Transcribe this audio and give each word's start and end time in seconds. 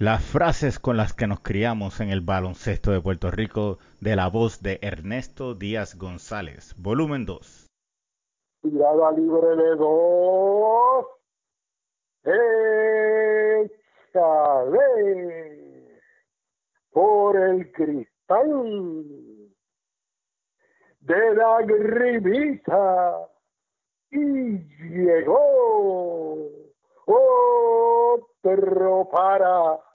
Las 0.00 0.24
frases 0.24 0.78
con 0.78 0.96
las 0.96 1.12
que 1.12 1.26
nos 1.26 1.40
criamos 1.40 1.98
en 1.98 2.10
el 2.10 2.20
baloncesto 2.20 2.92
de 2.92 3.00
Puerto 3.00 3.32
Rico 3.32 3.78
de 4.00 4.14
la 4.14 4.28
voz 4.28 4.62
de 4.62 4.78
Ernesto 4.80 5.56
Díaz 5.56 5.98
González, 5.98 6.72
volumen 6.78 7.26
2. 7.26 7.66
Tirada 8.62 9.10
libre 9.10 9.56
de 9.56 9.74
dos. 9.74 11.06
Échale 14.12 14.38
por 16.92 17.36
el 17.36 17.72
cristal 17.72 19.50
de 21.00 21.34
la 21.34 21.62
gribita 21.62 23.28
y 24.12 24.58
llegó 24.94 26.50
otro 28.44 29.08
para 29.10 29.87